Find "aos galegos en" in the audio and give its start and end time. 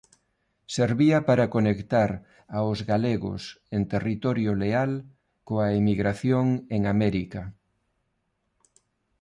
2.57-3.81